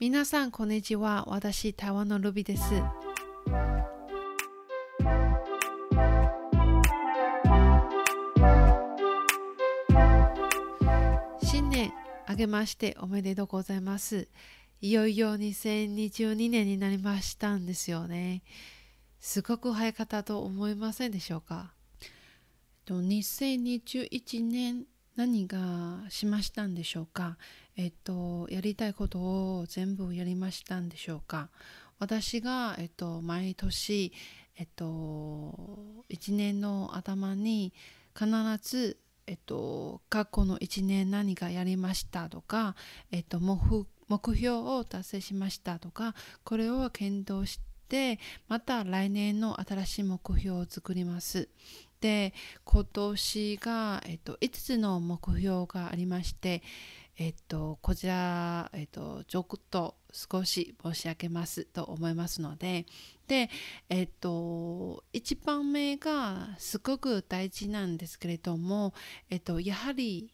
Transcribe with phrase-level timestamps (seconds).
[0.00, 1.24] 皆さんこんにちは。
[1.28, 2.62] 私、台湾のルビです。
[11.44, 11.92] 新年
[12.26, 14.26] あげましておめでとうございます。
[14.80, 18.42] いよいよ2022年になりましたんですよね。
[19.20, 21.72] すごく早かったと思いませんでしょうか？
[22.84, 27.38] と2021年何がしましたんでしょうか？
[27.76, 31.48] えっと、やりたいことを全部やりましたんでしょうか？
[31.98, 34.12] 私が、えっと、毎年、
[34.56, 37.72] えっと、1年の頭に
[38.16, 38.28] 必
[38.62, 42.76] ず、えっと、過去の1年何かやりましたとか、
[43.10, 43.86] えっと、目
[44.36, 46.14] 標を達成しましたとか、
[46.44, 51.48] これを検討して、また来年の新しい目標を作ります。
[52.00, 52.34] で、
[52.64, 56.62] 今年が、えっと、5つの目標がありまして、
[57.16, 62.86] えっと、こちら、えっと、ちょっと少し申し上げますと思いますので、
[63.28, 63.50] で、
[63.88, 68.94] えっと、一番目がすごく大事なんですけれども、
[69.30, 70.32] えっと、やはり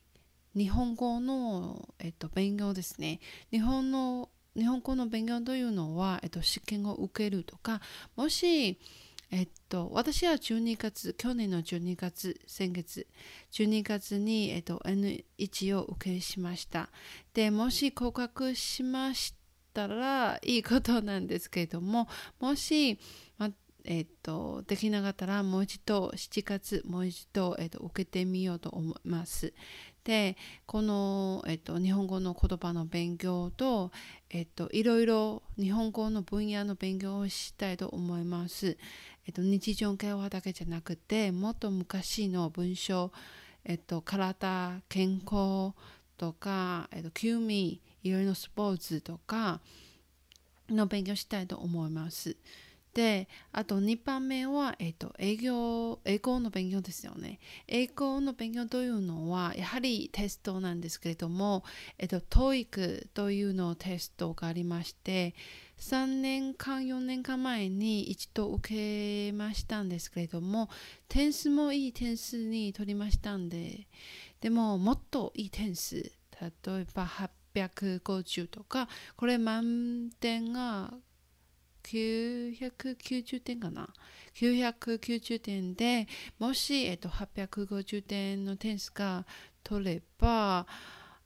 [0.57, 3.21] 日本語の、えっと、勉強ですね。
[3.51, 7.81] 日本の日本語の勉強というのは、えっと、試験を受けるとか、
[8.17, 8.79] もし、
[9.33, 13.07] えっと、私は12月、去年の12月、先月、
[13.53, 16.91] 12月に、えっと、N1 を受けしました。
[17.33, 19.35] で、もし合格しまし
[19.73, 22.09] たらいいことなんですけれども、
[22.41, 22.99] もし、
[23.39, 23.51] ま
[23.85, 29.53] えっと、できなかったらもう一度7月もう一度、えっと、受けてみようと思います。
[30.05, 33.93] でこの、えっと、日本語の言葉の勉強と、
[34.31, 38.79] えっと、いろいろ日本語の分野の勉強をしたいと思います。
[39.27, 43.13] えっと、日常会話だけじゃなくてもっと昔の文章、
[43.65, 45.73] えっと、体健康
[46.17, 49.61] とか、えっと、休味いろいろなスポーツとか
[50.69, 52.37] の勉強したいと思います。
[52.95, 57.39] で、あと2番目は、えっと、英語、英語の勉強ですよね。
[57.69, 61.63] 英語の勉強というのは、やはりテストなんですけれども、
[61.99, 65.35] えっと、TOEIC というのテストがありまして、
[65.81, 70.69] 3年間、4年間前に一度受けましたんですけれども、
[71.09, 73.89] 点数もいい点数に取りましたんで、
[74.43, 80.93] でも、もっといい点数、例えば850とか、これ満点が
[81.83, 83.89] 990点かな
[84.35, 86.07] ？990点で
[86.39, 89.25] もし、えっと、850点の点数が
[89.65, 90.67] 取れば、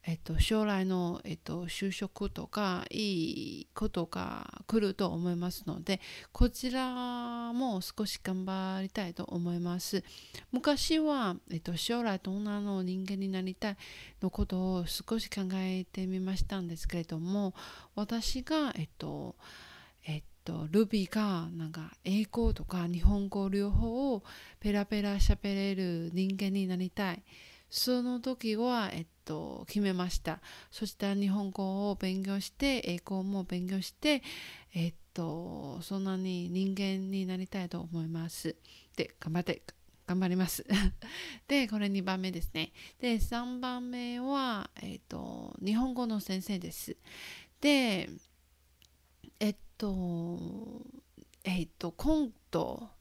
[0.07, 5.99] えっと、将来の、えっと、就職とかいいことが来ると思いますので
[6.31, 10.03] こちらも少し頑張りたいと思います
[10.51, 13.77] 昔は、えっと、将来どんなの人間になりたい
[14.21, 17.55] のことを少し考えてみましたんですけれども
[17.95, 19.35] 私がえっと
[20.07, 24.23] えっと、ルビーがなんか英語とか日本語両方を
[24.59, 27.23] ペラペラ喋れる人間になりたい。
[27.75, 30.39] その時は、えっと、決めました。
[30.71, 34.23] そしたら日本語を勉強して、英語も勉強して、
[34.73, 38.55] えっと、そんなに人間になりたいと思います。
[38.95, 39.61] で、頑張って、
[40.07, 40.65] 頑張ります。
[41.49, 42.71] で、これ2番目ですね。
[42.99, 46.95] で、3番目は、えっと、日本語の先生です。
[47.59, 48.09] で、
[49.41, 50.39] えっと、
[51.43, 52.94] えっと、今度、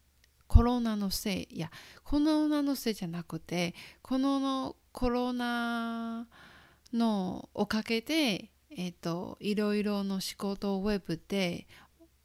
[0.55, 1.69] コロナのせい、いや、
[2.05, 6.29] コロナのせいじゃなくて、このコロナ
[6.93, 11.67] のおかげで、えっと、いろいろの仕事をウェブで、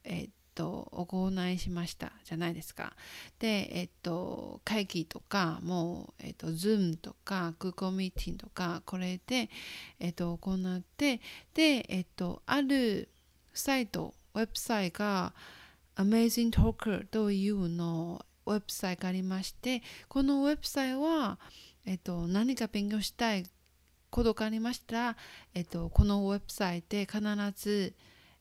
[0.03, 2.95] えっと、行いしましたじゃないですか。
[3.39, 9.49] で、えっと、会議とかも、えっと、Zoom とか Google ミーティングとか、これで、
[9.99, 11.19] えっと、行って、
[11.55, 13.09] で、えっと、ある
[13.55, 15.33] サイト、ウェブサイトが
[15.99, 21.37] Amazing Talker というのウェブサイトがありまして、このウェブサイトは、
[21.85, 23.45] えっと、何か勉強したい
[24.09, 25.17] ことがありましたら、
[25.53, 27.21] えっと、このウェブサイトで必
[27.53, 27.93] ず、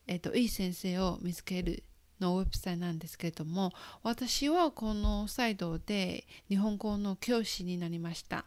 [0.07, 1.83] えっと、いい先生を見つける
[2.21, 3.73] のウェブサイトなんですけれども、
[4.05, 8.45] 私はこのサイトで日本語の教師になりました。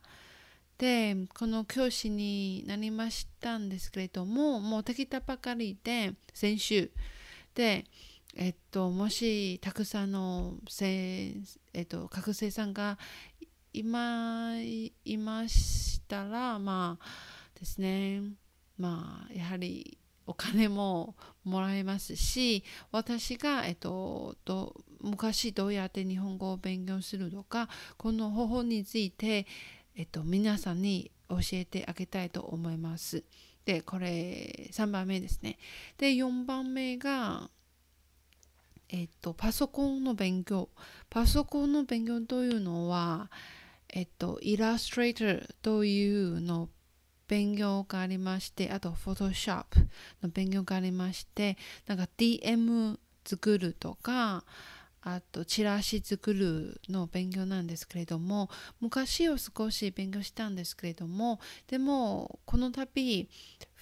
[0.78, 6.92] で、この教師になりましたんですけれども、もうできたばかりで、先週。
[7.54, 7.86] で、
[8.36, 11.34] えっと、もしたくさんのせ、
[11.74, 12.98] えっと、学生さんが
[13.74, 17.06] いまいましたら、まあ
[17.60, 18.22] ですね、
[18.78, 29.46] まあ、やはりお金ももらえますし、私が、えっと、ど昔どうやって日本語を勉強するとか、この方法について、
[29.96, 33.24] えっと、皆さんに教えてあげたいと思います。
[33.66, 35.58] でこれ3番目ですね
[35.98, 37.50] で4番目が
[38.92, 40.70] えっとパソコンの勉強。
[41.10, 43.32] パソコンの勉強というのは
[43.90, 46.70] えっとイラストレーターというの
[47.28, 49.80] 勉強がありましてあとフォトショップ
[50.22, 51.58] の勉強がありまして
[51.88, 54.44] なんか DM 作るとか
[55.04, 58.50] あとチラシ作るの勉強なんですけれども
[58.82, 63.30] 昔を少し勉強したんですけれどもでもこの度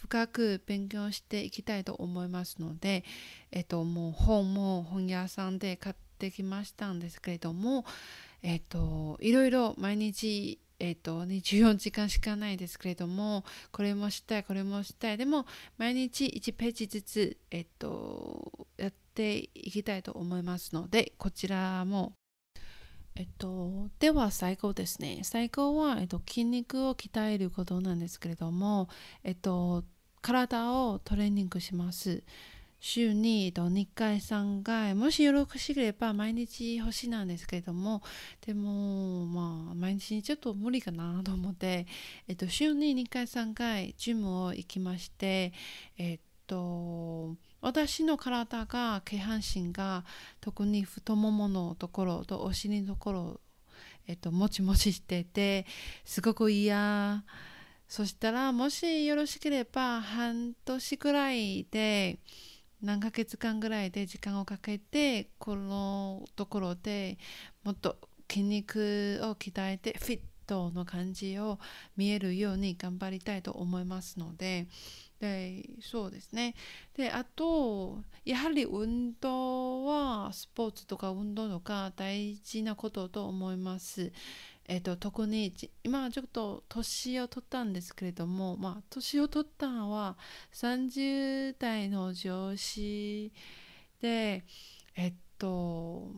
[0.01, 3.04] 深く勉強していきたいと思いますので、
[3.51, 7.86] えっと、もう本も本屋さんで買ってきましたんですけれども、
[8.42, 13.44] えっと、いろいろ毎日えっ、と、24時間しかないですけれども、
[13.74, 15.18] これもしたい、これもしたい。
[15.18, 15.46] でも、
[15.78, 22.13] 毎日1ページずつ、えっ、と、やっていきたいと思いますので、こちらも、
[23.19, 25.19] えっと、では最後ですね。
[25.24, 28.88] 最後は、えっと、筋肉を鍛えることなんですけれども、
[29.25, 29.83] えっと、
[30.21, 32.24] 体をトレーニングします。
[32.80, 38.01] 週にえっと2回3回もしよろしければ毎日欲しいなんですけれども
[38.45, 41.88] でもまあ毎日ちょっと無理かなと思って、
[42.30, 45.51] えっと、週に2回3回ジムを行きまして
[45.98, 50.06] えっと私の体が下半身が
[50.41, 53.39] 特に太もものところとお尻のところ
[54.07, 55.67] えっと、もちもちしてて
[56.03, 57.23] すごく嫌。
[57.88, 62.19] そしたらもしよろしければ半年くらいで
[62.83, 67.17] 何ヶ月間ぐらいで時間をかけてこのところで
[67.63, 67.97] もっと
[68.29, 71.57] 筋肉を鍛えてフィットの感じを
[71.97, 74.67] 見えるように頑張りたいと思いますので
[75.19, 76.56] でそうですね
[76.95, 84.12] であとやはり運動はスポーツとか運動とか大事なことと思います。
[84.71, 85.51] えっと、特に
[85.83, 90.16] 今ちょっと年を取ったんですけれども、まあ、年を取ったのは
[90.54, 93.33] 30代の上司
[94.00, 94.44] で、
[94.95, 96.12] えっと、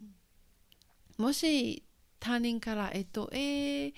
[1.18, 1.86] もし
[2.20, 3.94] 他人から、えっと、えー、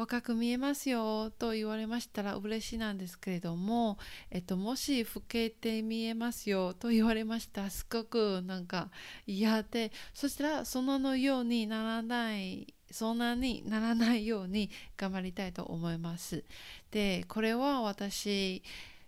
[0.00, 3.98] 若く見えますよと言われましたら嬉しいなんですけれども、
[4.30, 8.88] えっと、もし老けて見えますよと言われましたらすごくなんか
[9.26, 16.44] 嫌でそしたらそののようにならないそんなにならないように頑張りたいと思います。
[16.90, 18.62] で、これは私、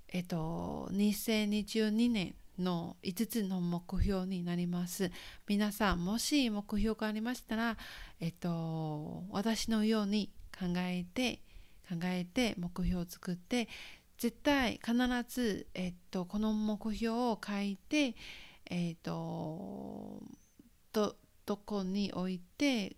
[0.09, 5.11] えっと、2022年の5つの目標になります。
[5.49, 7.79] 皆さん、もし目標がありましたら、
[8.21, 10.31] えっと、私のように
[10.63, 11.41] 考えて、
[11.89, 13.69] 考えて目標を作って、
[14.19, 14.95] 絶対必
[15.29, 18.15] ず、えっと、この目標を書いて、
[18.71, 20.23] えっと、
[20.93, 22.97] ど、どこに置いて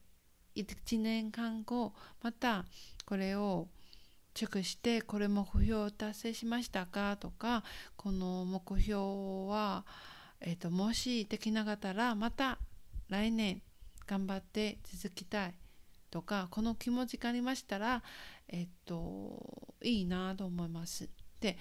[0.54, 2.66] 1年間後また
[3.06, 3.68] これを
[4.34, 7.16] チェックしてこれ目標を達成しましたか？
[7.16, 7.64] とか
[7.96, 9.86] この目標は、
[10.40, 12.58] えーと、もしできなかったらまた
[13.08, 13.62] 来年
[14.06, 15.63] 頑張って続きたい。
[16.14, 18.00] とかこの気持ちがありましたら
[18.46, 21.08] えっ、といいなと思います。
[21.40, 21.58] で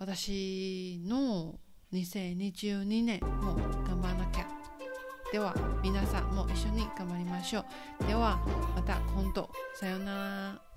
[0.00, 1.60] 私の
[1.92, 3.54] 2022年も
[3.86, 4.48] 頑張らなきゃ
[5.30, 5.54] では
[5.84, 7.64] 皆さんも一緒に頑張りましょ
[8.00, 8.04] う。
[8.06, 10.73] ではまた今度さようなら。